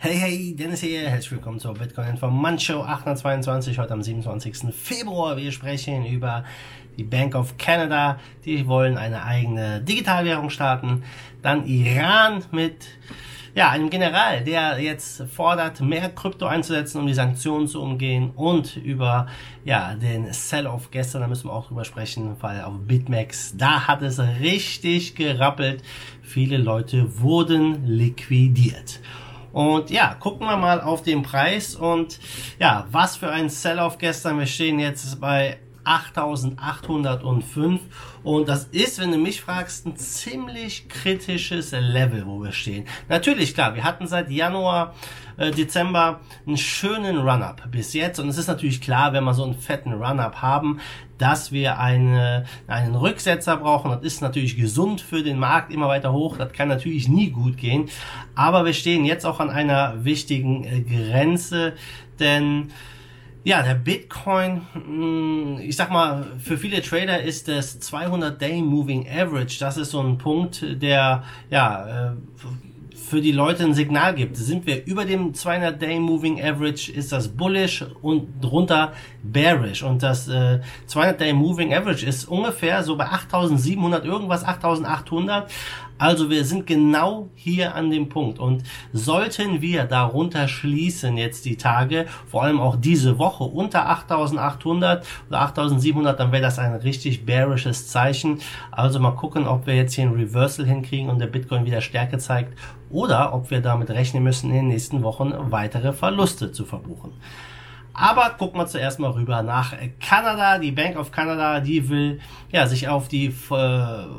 [0.00, 1.10] Hey, hey, Dennis hier.
[1.10, 4.72] Herzlich willkommen zur Bitcoin Informant Show 822, heute am 27.
[4.72, 5.36] Februar.
[5.36, 6.44] Wir sprechen über
[6.96, 8.20] die Bank of Canada.
[8.44, 11.02] Die wollen eine eigene Digitalwährung starten.
[11.42, 12.86] Dann Iran mit
[13.56, 18.76] ja, einem General, der jetzt fordert, mehr Krypto einzusetzen, um die Sanktionen zu umgehen und
[18.76, 19.26] über
[19.64, 24.02] ja, den Sell-off gestern, da müssen wir auch drüber sprechen, weil auf BitMEX, da hat
[24.02, 25.82] es richtig gerappelt.
[26.22, 29.00] Viele Leute wurden liquidiert.
[29.52, 32.18] Und ja, gucken wir mal auf den Preis und
[32.58, 34.38] ja, was für ein Sell-off gestern.
[34.38, 37.80] Wir stehen jetzt bei 8805
[38.22, 42.86] und das ist, wenn du mich fragst, ein ziemlich kritisches Level, wo wir stehen.
[43.08, 44.94] Natürlich, klar, wir hatten seit Januar,
[45.38, 49.44] äh, Dezember einen schönen Run-Up bis jetzt und es ist natürlich klar, wenn wir so
[49.44, 50.80] einen fetten Run-Up haben,
[51.16, 53.90] dass wir eine, einen Rücksetzer brauchen.
[53.90, 56.36] Das ist natürlich gesund für den Markt, immer weiter hoch.
[56.36, 57.88] Das kann natürlich nie gut gehen.
[58.34, 61.74] Aber wir stehen jetzt auch an einer wichtigen äh, Grenze,
[62.20, 62.70] denn
[63.48, 69.58] ja, der Bitcoin, hm, ich sag mal, für viele Trader ist das 200-Day Moving Average,
[69.58, 72.16] das ist so ein Punkt, der ja äh,
[73.08, 74.36] für die Leute ein Signal gibt.
[74.36, 79.82] Sind wir über dem 200-Day Moving Average, ist das bullish und drunter bearish.
[79.82, 85.50] Und das äh, 200-Day Moving Average ist ungefähr so bei 8700 irgendwas, 8800.
[85.98, 88.38] Also wir sind genau hier an dem Punkt.
[88.38, 95.04] Und sollten wir darunter schließen jetzt die Tage, vor allem auch diese Woche unter 8800
[95.28, 98.40] oder 8700, dann wäre das ein richtig bearishes Zeichen.
[98.70, 102.18] Also mal gucken, ob wir jetzt hier ein Reversal hinkriegen und der Bitcoin wieder Stärke
[102.18, 102.56] zeigt
[102.90, 107.12] oder ob wir damit rechnen müssen, in den nächsten Wochen weitere Verluste zu verbuchen.
[108.00, 110.58] Aber gucken wir zuerst mal rüber nach Kanada.
[110.58, 112.20] Die Bank of Canada, die will
[112.52, 113.32] ja sich auf die äh,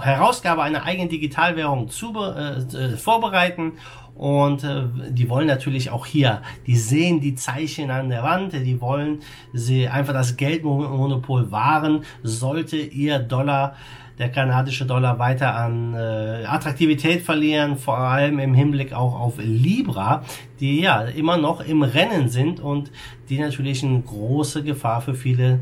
[0.00, 3.74] Herausgabe einer eigenen Digitalwährung zu, äh, äh, vorbereiten.
[4.16, 8.80] Und äh, die wollen natürlich auch hier, die sehen die Zeichen an der Wand, die
[8.80, 9.20] wollen
[9.52, 13.76] sie einfach das Geldmonopol wahren, sollte ihr Dollar
[14.20, 20.22] der kanadische Dollar weiter an äh, Attraktivität verlieren, vor allem im Hinblick auch auf Libra,
[20.60, 22.90] die ja immer noch im Rennen sind und
[23.28, 25.60] die natürlich eine große Gefahr für viele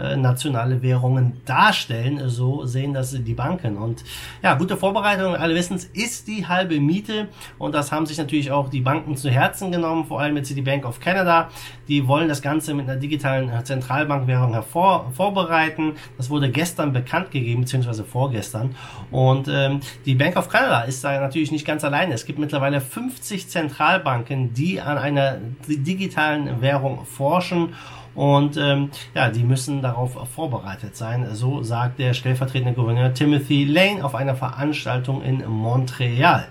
[0.00, 2.28] äh, nationale Währungen darstellen.
[2.28, 3.76] So sehen das die Banken.
[3.76, 4.02] Und
[4.42, 7.28] ja, gute Vorbereitung, alle wissen es, ist die halbe Miete.
[7.58, 10.62] Und das haben sich natürlich auch die Banken zu Herzen genommen, vor allem jetzt die
[10.62, 11.50] Bank of Canada.
[11.88, 15.94] Die wollen das Ganze mit einer digitalen Zentralbankwährung hervor vorbereiten.
[16.16, 18.74] Das wurde gestern bekannt gegeben, beziehungsweise vorgestern.
[19.10, 22.14] Und ähm, die Bank of Canada ist da natürlich nicht ganz alleine.
[22.14, 27.74] Es gibt mittlerweile 50 Zentralbanken, die an einer digitalen Währung forschen
[28.14, 31.26] und ähm, ja, die müssen darauf vorbereitet sein.
[31.32, 36.48] So sagt der stellvertretende Gouverneur Timothy Lane auf einer Veranstaltung in Montreal.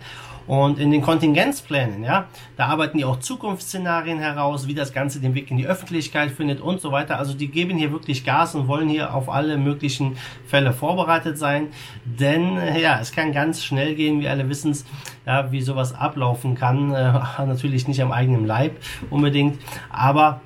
[0.50, 2.26] Und in den Kontingenzplänen, ja,
[2.58, 6.60] da arbeiten die auch Zukunftsszenarien heraus, wie das Ganze den Weg in die Öffentlichkeit findet
[6.60, 7.20] und so weiter.
[7.20, 10.18] Also die geben hier wirklich Gas und wollen hier auf alle möglichen
[10.48, 11.68] Fälle vorbereitet sein.
[12.04, 14.86] Denn ja, es kann ganz schnell gehen, wie alle wissen es,
[15.28, 16.96] ja, wie sowas ablaufen kann.
[16.96, 17.14] Äh,
[17.46, 18.76] natürlich nicht am eigenen Leib
[19.12, 19.60] unbedingt,
[19.92, 20.42] aber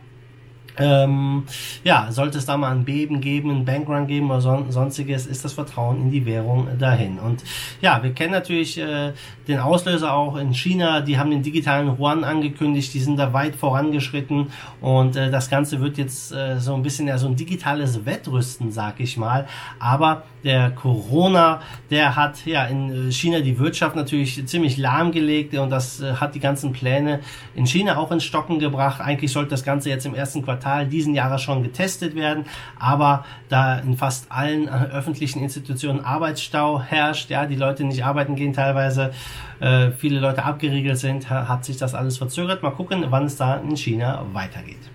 [0.78, 1.44] ähm,
[1.84, 5.46] ja, sollte es da mal ein Beben geben, ein Bankrun geben oder son sonstiges, ist
[5.46, 7.20] das Vertrauen in die Währung dahin.
[7.20, 7.44] Und
[7.82, 9.14] ja, wir kennen natürlich äh,
[9.48, 13.56] den Auslöser auch in China, die haben den digitalen Yuan angekündigt, die sind da weit
[13.56, 14.48] vorangeschritten
[14.82, 18.72] und äh, das Ganze wird jetzt äh, so ein bisschen ja so ein digitales Wettrüsten,
[18.72, 19.48] sag ich mal.
[19.80, 25.70] Aber der Corona, der hat ja in äh, China die Wirtschaft natürlich ziemlich lahmgelegt und
[25.70, 27.20] das äh, hat die ganzen Pläne
[27.56, 29.02] in China auch ins Stocken gebracht.
[29.02, 32.46] Eigentlich sollte das Ganze jetzt im ersten Quartal Quartal diesen Jahres schon getestet werden.
[32.80, 38.36] Aber da in fast allen äh, öffentlichen Institutionen Arbeitsstau herrscht, ja, die Leute nicht arbeiten
[38.36, 39.14] gehen teilweise,
[39.60, 42.64] äh, viele Leute abgeriegelt sind, hat sich das alles verzögert.
[42.64, 44.90] Mal gucken, wann es da in China weitergeht.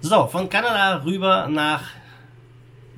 [0.00, 1.82] So, von Kanada rüber nach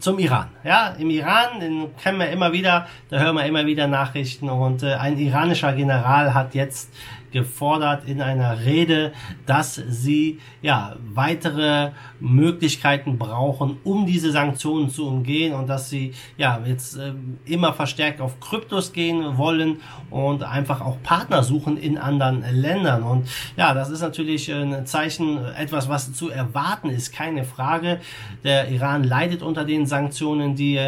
[0.04, 0.48] zum Iran.
[0.65, 4.82] Ja, im Iran, den kennen wir immer wieder, da hören wir immer wieder Nachrichten und
[4.82, 6.91] äh, ein iranischer General hat jetzt
[7.34, 9.12] gefordert in einer Rede,
[9.44, 16.61] dass sie ja weitere Möglichkeiten brauchen, um diese Sanktionen zu umgehen und dass sie ja
[16.64, 17.12] jetzt äh,
[17.44, 19.81] immer verstärkt auf Kryptos gehen wollen
[20.11, 23.03] und einfach auch Partner suchen in anderen Ländern.
[23.03, 27.99] Und ja, das ist natürlich ein Zeichen, etwas, was zu erwarten ist, keine Frage.
[28.44, 30.79] Der Iran leidet unter den Sanktionen, die,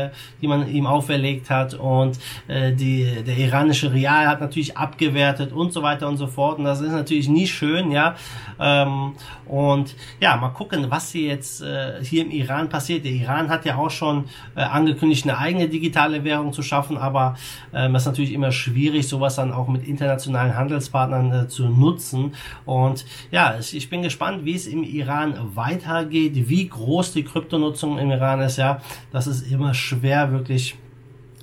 [0.40, 5.72] die man ihm auferlegt hat und äh, die, der iranische Real hat natürlich abgewertet und
[5.72, 8.14] so weiter und so fort und das ist natürlich nie schön, ja.
[8.58, 9.12] Ähm,
[9.46, 13.04] und ja, mal gucken, was hier jetzt äh, hier im Iran passiert.
[13.04, 14.24] Der Iran hat ja auch schon
[14.54, 17.36] äh, angekündigt, eine eigene digitale Währung zu schaffen, aber
[17.72, 22.34] ähm, es ist natürlich immer schwierig, sowas dann auch mit internationalen Handelspartnern äh, zu nutzen.
[22.64, 28.10] Und ja, ich bin gespannt, wie es im Iran weitergeht, wie groß die Kryptonutzung im
[28.10, 28.56] Iran ist.
[28.56, 28.80] Ja,
[29.12, 30.76] das ist immer schwer wirklich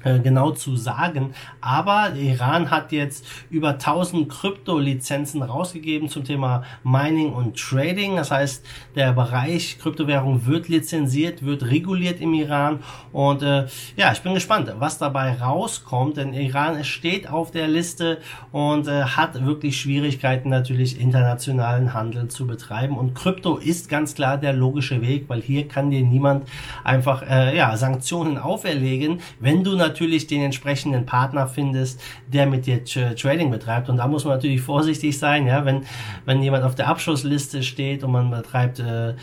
[0.03, 1.33] äh, genau zu sagen.
[1.61, 8.17] Aber Iran hat jetzt über 1000 Krypto-Lizenzen rausgegeben zum Thema Mining und Trading.
[8.17, 8.65] Das heißt,
[8.95, 12.79] der Bereich Kryptowährung wird lizenziert, wird reguliert im Iran.
[13.13, 18.17] Und äh, ja, ich bin gespannt, was dabei rauskommt, denn Iran steht auf der Liste
[18.51, 22.97] und äh, hat wirklich Schwierigkeiten natürlich internationalen Handel zu betreiben.
[22.97, 26.47] Und Krypto ist ganz klar der logische Weg, weil hier kann dir niemand
[26.83, 32.65] einfach äh, ja, Sanktionen auferlegen, wenn du natürlich natürlich den entsprechenden Partner findest, der mit
[32.65, 33.89] dir Trading betreibt.
[33.89, 35.83] Und da muss man natürlich vorsichtig sein, ja, wenn,
[36.25, 39.13] wenn jemand auf der Abschlussliste steht und man betreibt äh, äh,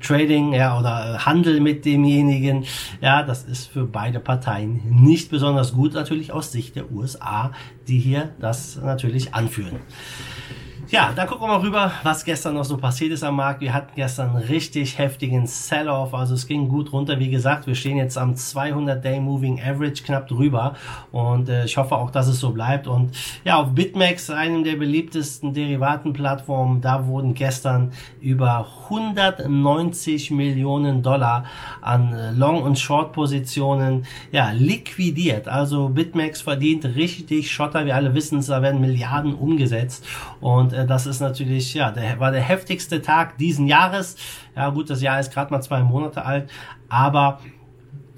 [0.00, 2.64] Trading, ja, oder äh, Handel mit demjenigen,
[3.02, 7.52] ja, das ist für beide Parteien nicht besonders gut, natürlich aus Sicht der USA,
[7.86, 9.80] die hier das natürlich anführen.
[10.90, 13.60] Ja, dann gucken wir mal rüber, was gestern noch so passiert ist am Markt.
[13.60, 17.20] Wir hatten gestern richtig heftigen Sell-off, also es ging gut runter.
[17.20, 20.74] Wie gesagt, wir stehen jetzt am 200-Day Moving Average knapp drüber
[21.12, 22.88] und äh, ich hoffe auch, dass es so bleibt.
[22.88, 23.12] Und
[23.44, 31.44] ja, auf BitMEX, einem der beliebtesten Derivatenplattformen, da wurden gestern über 190 Millionen Dollar
[31.82, 35.46] an äh, Long- und Short-Positionen ja, liquidiert.
[35.46, 37.86] Also BitMEX verdient richtig Schotter.
[37.86, 40.04] Wir alle wissen es, da werden Milliarden umgesetzt
[40.40, 44.16] und äh, das ist natürlich, ja, der war der heftigste Tag diesen Jahres.
[44.56, 46.50] Ja gut, das Jahr ist gerade mal zwei Monate alt,
[46.88, 47.40] aber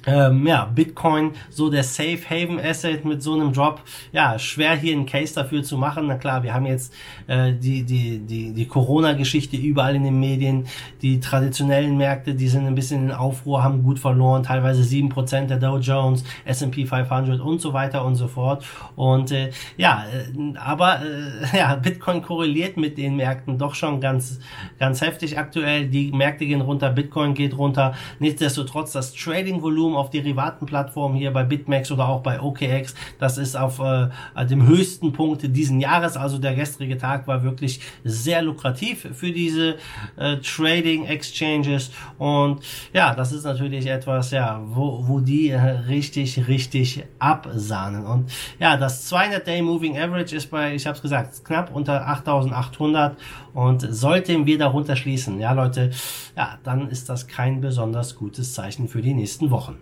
[0.06, 3.80] ähm, ja, Bitcoin, so der Safe Haven Asset mit so einem Drop,
[4.12, 6.06] ja, schwer hier einen Case dafür zu machen.
[6.08, 6.92] Na klar, wir haben jetzt
[7.26, 10.66] äh, die, die, die, die Corona-Geschichte überall in den Medien.
[11.02, 15.50] Die traditionellen Märkte, die sind ein bisschen in Aufruhr, haben gut verloren, teilweise sieben Prozent
[15.50, 18.64] der Dow Jones, S&P 500 und so weiter und so fort.
[18.96, 24.40] Und äh, ja, äh, aber äh, ja, Bitcoin korreliert mit den Märkten doch schon ganz,
[24.78, 25.86] ganz heftig aktuell.
[25.86, 27.94] Die Märkte gehen runter, Bitcoin geht runter.
[28.18, 32.94] Nichtsdestotrotz, das Trading-Volumen Wachstum auf Derivatenplattformen hier bei BitMEX oder auch bei OKX.
[33.18, 34.08] Das ist auf äh,
[34.46, 36.16] dem höchsten Punkt diesen Jahres.
[36.16, 39.76] Also der gestrige Tag war wirklich sehr lukrativ für diese
[40.16, 41.90] äh, Trading Exchanges.
[42.18, 42.60] Und
[42.92, 48.06] ja, das ist natürlich etwas, ja, wo, wo die äh, richtig, richtig absahnen.
[48.06, 52.06] Und ja, das 200 Day Moving Average ist bei, ich habe es gesagt, knapp unter
[52.08, 53.16] 8800
[53.54, 55.90] und sollten wir darunter schließen, ja Leute,
[56.36, 59.81] ja, dann ist das kein besonders gutes Zeichen für die nächsten Wochen.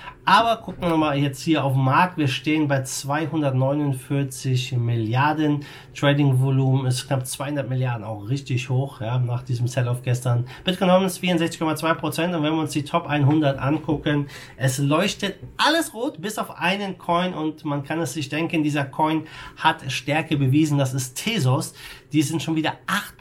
[0.23, 2.17] Aber gucken wir mal jetzt hier auf den Markt.
[2.17, 5.65] Wir stehen bei 249 Milliarden.
[5.95, 10.45] Trading-Volumen ist knapp 200 Milliarden, auch richtig hoch, ja, nach diesem Sell-off gestern.
[10.63, 12.35] Bitcoin ist 64,2 Prozent.
[12.35, 14.27] Und wenn wir uns die Top 100 angucken,
[14.57, 17.33] es leuchtet alles rot, bis auf einen Coin.
[17.33, 19.23] Und man kann es sich denken, dieser Coin
[19.57, 20.77] hat Stärke bewiesen.
[20.77, 21.73] Das ist Tesos.
[22.13, 22.73] Die sind schon wieder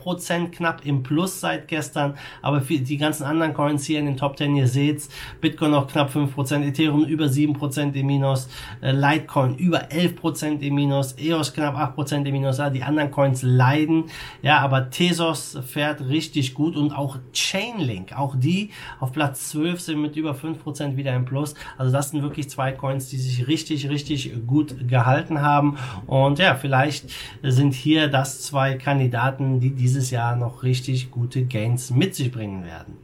[0.05, 2.19] 8% knapp im Plus seit gestern.
[2.43, 5.09] Aber für die ganzen anderen Coins hier in den Top 10, ihr seht's,
[5.41, 8.49] Bitcoin noch knapp 5%, Ethereum über 7% im Minus,
[8.81, 12.59] äh, Litecoin über 11% im Minus, EOS knapp 8% im Minus.
[12.59, 14.05] Ja, die anderen Coins leiden.
[14.43, 20.01] Ja, aber Tesos fährt richtig gut und auch Chainlink, auch die auf Platz 12 sind
[20.01, 21.55] mit über 5% wieder im Plus.
[21.79, 25.79] Also das sind wirklich zwei Coins, die sich richtig, richtig gut gehalten haben.
[26.07, 27.11] Und ja, vielleicht
[27.43, 32.65] sind hier das zwei Kandidaten, die dieses Jahr noch richtig gute Gains mit sich bringen
[32.65, 32.97] werden.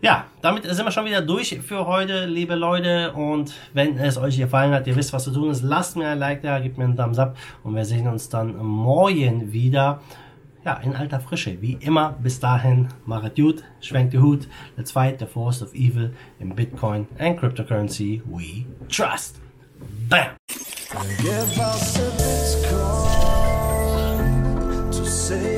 [0.00, 3.12] Ja, damit sind wir schon wieder durch für heute, liebe Leute.
[3.12, 6.18] Und wenn es euch gefallen hat, ihr wisst, was zu tun ist, lasst mir ein
[6.18, 10.00] Like da, gebt mir einen Thumbs up und wir sehen uns dann morgen wieder.
[10.64, 11.60] Ja, in alter Frische.
[11.60, 14.46] Wie immer, bis dahin, machet gut, schwenkt die Hut.
[14.76, 19.40] Let's fight the force of evil in Bitcoin and cryptocurrency we trust.
[20.08, 20.36] Bam!
[25.28, 25.57] safe